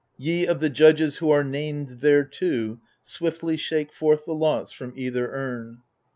Ye 0.17 0.47
of 0.47 0.59
the 0.59 0.71
judges 0.71 1.17
who 1.17 1.29
are 1.29 1.43
named 1.43 1.99
thereto. 2.01 2.79
Swiftly 3.03 3.55
shake 3.55 3.93
forth 3.93 4.25
the 4.25 4.33
lots 4.33 4.71
from 4.71 4.93
either 4.95 5.31
urn. 5.31 5.83